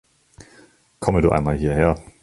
Komme 0.99 1.21
du 1.21 1.29
einmal 1.29 1.57
hier 1.59 1.75
her! 1.75 1.95